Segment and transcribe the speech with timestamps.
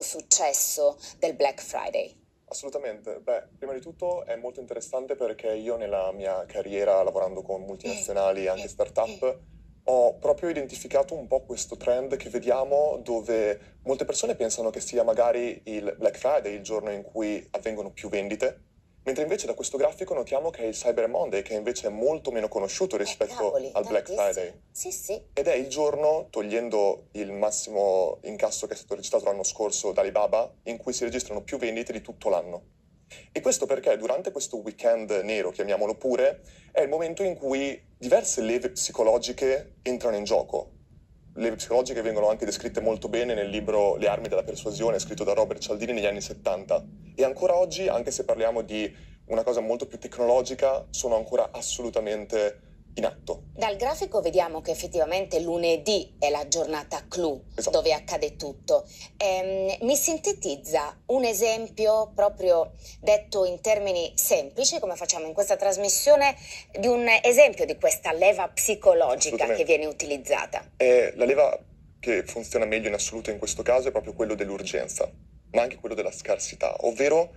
[0.00, 2.16] successo del Black Friday?
[2.46, 3.20] Assolutamente.
[3.20, 8.44] Beh, prima di tutto è molto interessante perché io nella mia carriera lavorando con multinazionali
[8.44, 9.38] e anche startup
[9.84, 15.02] ho proprio identificato un po' questo trend che vediamo dove molte persone pensano che sia
[15.02, 18.69] magari il Black Friday il giorno in cui avvengono più vendite,
[19.10, 22.30] Mentre invece da questo grafico notiamo che è il Cyber Monday, che invece è molto
[22.30, 24.60] meno conosciuto eh, rispetto eh, cavoli, al Black Friday.
[24.70, 25.20] Sì, sì.
[25.32, 30.02] Ed è il giorno, togliendo il massimo incasso che è stato registrato l'anno scorso da
[30.02, 32.62] Alibaba, in cui si registrano più vendite di tutto l'anno.
[33.32, 38.42] E questo perché durante questo weekend nero, chiamiamolo pure, è il momento in cui diverse
[38.42, 40.78] leve psicologiche entrano in gioco
[41.34, 45.32] le psicologiche vengono anche descritte molto bene nel libro Le armi della persuasione, scritto da
[45.32, 46.84] Robert Cialdini negli anni 70.
[47.14, 48.92] E ancora oggi, anche se parliamo di
[49.26, 53.44] una cosa molto più tecnologica, sono ancora assolutamente in atto.
[53.54, 57.76] Dal grafico vediamo che effettivamente lunedì è la giornata clou esatto.
[57.76, 58.86] dove accade tutto.
[59.16, 66.36] Ehm, mi sintetizza un esempio proprio detto in termini semplici, come facciamo in questa trasmissione,
[66.78, 70.72] di un esempio di questa leva psicologica che viene utilizzata.
[70.76, 71.58] È la leva
[71.98, 75.10] che funziona meglio in assoluto in questo caso è proprio quello dell'urgenza,
[75.52, 77.34] ma anche quello della scarsità, ovvero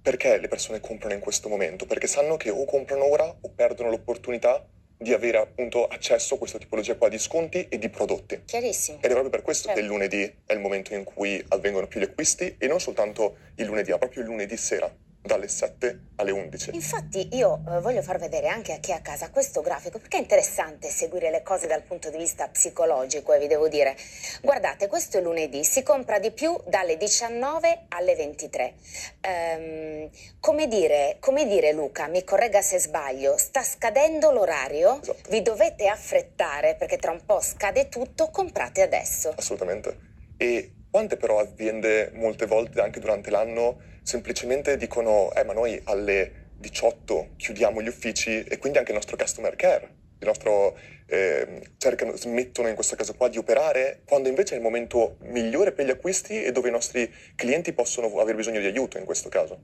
[0.00, 1.86] perché le persone comprano in questo momento?
[1.86, 4.64] Perché sanno che o comprano ora o perdono l'opportunità
[5.04, 8.42] di avere appunto accesso a questa tipologia qua di sconti e di prodotti.
[8.44, 8.98] Chiarissimo.
[8.98, 9.78] Ed è proprio per questo certo.
[9.78, 13.36] che il lunedì è il momento in cui avvengono più gli acquisti e non soltanto
[13.56, 14.92] il lunedì, ma proprio il lunedì sera
[15.24, 16.74] dalle 7 alle 11.
[16.74, 20.18] Infatti io eh, voglio far vedere anche a chi è a casa questo grafico perché
[20.18, 23.96] è interessante seguire le cose dal punto di vista psicologico e vi devo dire,
[24.42, 28.74] guardate questo è lunedì, si compra di più dalle 19 alle 23.
[29.22, 35.30] Ehm, come, dire, come dire Luca, mi corregga se sbaglio, sta scadendo l'orario, esatto.
[35.30, 39.32] vi dovete affrettare perché tra un po' scade tutto, comprate adesso.
[39.34, 40.12] Assolutamente.
[40.36, 46.52] E quante però aziende molte volte anche durante l'anno semplicemente dicono eh ma noi alle
[46.56, 49.88] 18 chiudiamo gli uffici e quindi anche il nostro customer care,
[50.20, 54.62] il nostro, eh, cercano, smettono in questo caso qua di operare quando invece è il
[54.62, 58.96] momento migliore per gli acquisti e dove i nostri clienti possono aver bisogno di aiuto
[58.96, 59.62] in questo caso.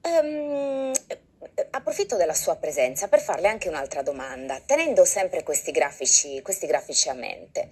[0.00, 0.92] Um,
[1.70, 7.08] approfitto della sua presenza per farle anche un'altra domanda, tenendo sempre questi grafici, questi grafici
[7.08, 7.68] a mente.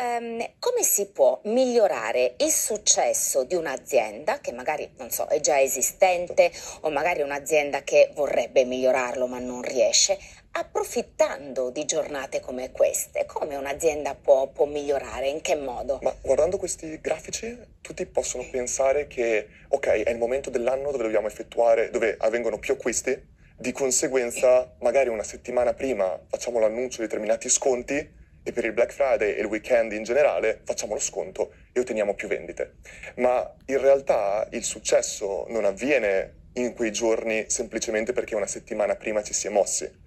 [0.00, 5.60] Um, come si può migliorare il successo di un'azienda che magari, non so, è già
[5.60, 6.50] esistente
[6.80, 10.18] o magari un'azienda che vorrebbe migliorarlo ma non riesce,
[10.52, 13.24] approfittando di giornate come queste?
[13.26, 15.28] Come un'azienda può, può, migliorare?
[15.28, 15.98] In che modo?
[16.02, 21.26] Ma guardando questi grafici, tutti possono pensare che, ok, è il momento dell'anno dove dobbiamo
[21.26, 27.48] effettuare, dove avvengono più acquisti, di conseguenza magari una settimana prima facciamo l'annuncio di determinati
[27.48, 31.80] sconti e per il Black Friday e il weekend in generale facciamo lo sconto e
[31.80, 32.74] otteniamo più vendite.
[33.16, 39.22] Ma in realtà il successo non avviene in quei giorni semplicemente perché una settimana prima
[39.22, 40.00] ci si è mossi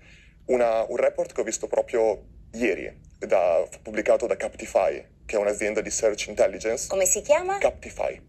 [0.45, 5.81] una, un report che ho visto proprio ieri, da, pubblicato da Captify, che è un'azienda
[5.81, 6.88] di search intelligence.
[6.88, 7.57] Come si chiama?
[7.57, 8.22] Captify.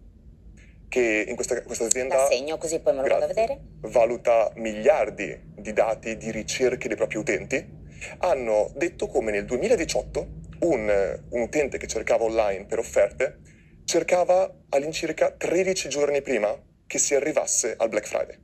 [0.89, 2.17] Che in questa, questa azienda.
[2.17, 3.61] La segno così poi me lo vado a vedere.
[3.81, 7.75] Valuta miliardi di dati di ricerche dei propri utenti.
[8.19, 10.29] Hanno detto come nel 2018
[10.61, 13.41] un, un utente che cercava online per offerte
[13.87, 16.55] cercava all'incirca 13 giorni prima
[16.87, 18.37] che si arrivasse al Black Friday.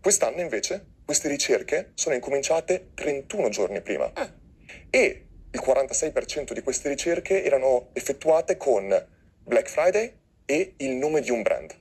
[0.00, 4.32] Quest'anno invece queste ricerche sono incominciate 31 giorni prima ah.
[4.88, 9.06] e il 46% di queste ricerche erano effettuate con
[9.44, 10.12] Black Friday
[10.46, 11.72] e il nome di un brand.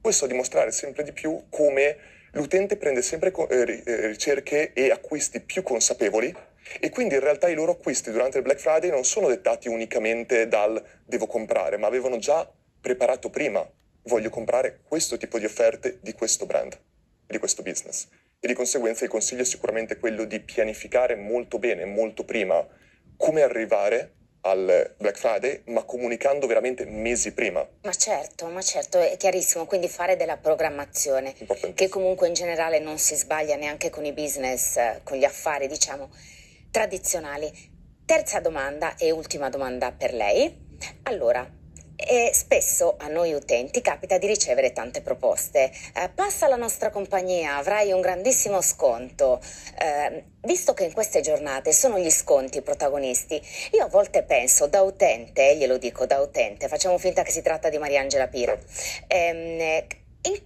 [0.00, 1.96] Questo a dimostrare sempre di più come
[2.32, 6.34] l'utente prende sempre eh, eh, ricerche e acquisti più consapevoli
[6.80, 10.48] e quindi in realtà i loro acquisti durante il Black Friday non sono dettati unicamente
[10.48, 13.66] dal devo comprare, ma avevano già preparato prima
[14.06, 16.78] voglio comprare questo tipo di offerte di questo brand,
[17.26, 18.08] di questo business
[18.44, 22.62] e di conseguenza il consiglio è sicuramente quello di pianificare molto bene, molto prima,
[23.16, 27.66] come arrivare al Black Friday, ma comunicando veramente mesi prima.
[27.80, 31.32] Ma certo, ma certo, è chiarissimo, quindi fare della programmazione,
[31.74, 36.10] che comunque in generale non si sbaglia neanche con i business, con gli affari, diciamo,
[36.70, 37.50] tradizionali.
[38.04, 40.54] Terza domanda e ultima domanda per lei.
[41.04, 41.50] Allora,
[41.96, 45.70] e spesso a noi utenti capita di ricevere tante proposte.
[45.94, 49.40] Eh, passa la nostra compagnia, avrai un grandissimo sconto.
[49.78, 53.40] Eh, visto che in queste giornate sono gli sconti i protagonisti,
[53.72, 57.68] io a volte penso da utente, glielo dico da utente, facciamo finta che si tratta
[57.68, 58.56] di Mariangela Pira.
[59.06, 59.84] Ehm,
[60.22, 60.40] in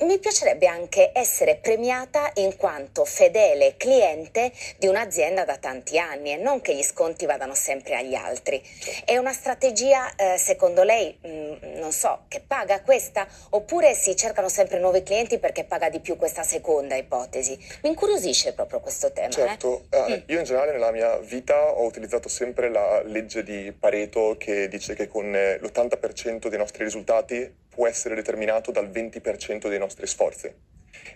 [0.00, 6.36] mi piacerebbe anche essere premiata in quanto fedele cliente di un'azienda da tanti anni e
[6.36, 8.62] non che gli sconti vadano sempre agli altri.
[9.04, 13.26] È una strategia, eh, secondo lei, mh, mm, non so, che paga questa?
[13.50, 17.56] Oppure si cercano sempre nuovi clienti perché paga di più questa seconda ipotesi?
[17.82, 19.28] Mi incuriosisce proprio questo tema.
[19.28, 19.32] Eh.
[19.32, 20.12] Certo, eh?
[20.12, 24.68] eh, io in generale nella mia vita ho utilizzato sempre la legge di Pareto che
[24.68, 30.06] dice che con eh, l'80% dei nostri risultati può essere determinato dal 20% dei nostri
[30.06, 30.50] sforzi.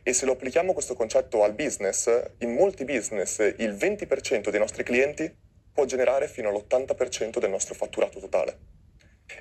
[0.03, 4.83] E se lo applichiamo questo concetto al business, in molti business il 20% dei nostri
[4.83, 5.35] clienti
[5.73, 8.59] può generare fino all'80% del nostro fatturato totale.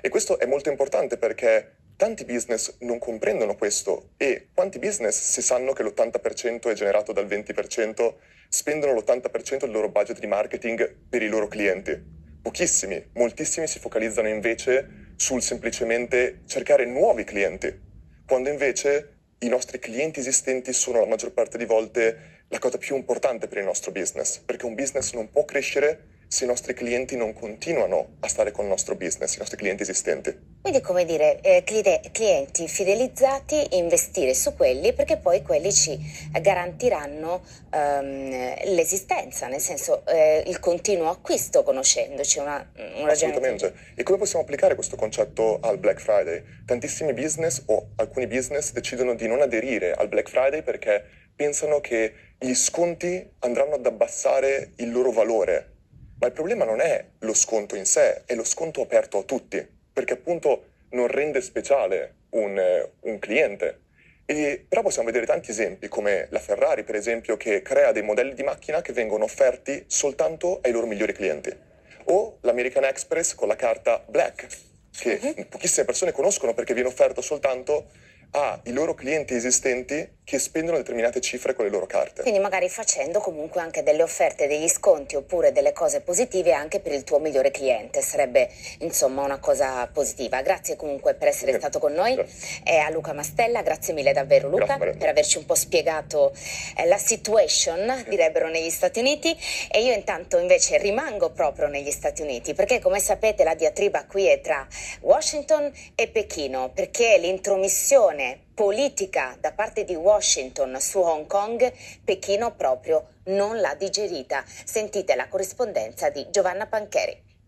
[0.00, 5.42] E questo è molto importante perché tanti business non comprendono questo e quanti business, se
[5.42, 8.14] sanno che l'80% è generato dal 20%,
[8.48, 12.18] spendono l'80% del loro budget di marketing per i loro clienti.
[12.40, 17.78] Pochissimi, moltissimi si focalizzano invece sul semplicemente cercare nuovi clienti,
[18.26, 22.96] quando invece i nostri clienti esistenti sono la maggior parte di volte la cosa più
[22.96, 27.16] importante per il nostro business, perché un business non può crescere se i nostri clienti
[27.16, 30.58] non continuano a stare con il nostro business, i nostri clienti esistenti.
[30.62, 35.98] Quindi, come dire, eh, clienti fidelizzati, investire su quelli perché poi quelli ci
[36.40, 37.42] garantiranno
[37.72, 38.30] ehm,
[38.66, 42.38] l'esistenza, nel senso eh, il continuo acquisto conoscendoci.
[42.38, 43.74] Una, un Assolutamente.
[43.96, 46.44] E come possiamo applicare questo concetto al Black Friday?
[46.64, 51.02] Tantissimi business o alcuni business decidono di non aderire al Black Friday perché
[51.34, 55.78] pensano che gli sconti andranno ad abbassare il loro valore
[56.20, 59.66] ma il problema non è lo sconto in sé, è lo sconto aperto a tutti,
[59.92, 63.80] perché appunto non rende speciale un, eh, un cliente.
[64.26, 68.34] E, però possiamo vedere tanti esempi, come la Ferrari, per esempio, che crea dei modelli
[68.34, 71.56] di macchina che vengono offerti soltanto ai loro migliori clienti.
[72.04, 74.46] O l'American Express con la carta Black,
[74.90, 75.46] che uh-huh.
[75.48, 77.90] pochissime persone conoscono perché viene offerto soltanto
[78.32, 82.22] ai loro clienti esistenti che spendono determinate cifre con le loro carte.
[82.22, 86.92] Quindi magari facendo comunque anche delle offerte, degli sconti oppure delle cose positive anche per
[86.92, 88.48] il tuo migliore cliente, sarebbe
[88.78, 90.40] insomma una cosa positiva.
[90.40, 92.16] Grazie comunque per essere stato con noi.
[92.62, 96.32] E a Luca Mastella, grazie mille davvero Luca grazie, per averci un po' spiegato
[96.76, 99.36] eh, la situation, direbbero negli Stati Uniti.
[99.68, 104.28] E io intanto invece rimango proprio negli Stati Uniti perché come sapete la diatriba qui
[104.28, 104.64] è tra
[105.00, 108.19] Washington e Pechino perché l'intromissione
[108.54, 111.72] politica da parte di Washington su Hong Kong,
[112.04, 114.44] Pechino proprio non l'ha digerita.
[114.46, 117.29] Sentite la corrispondenza di Giovanna Pancheri.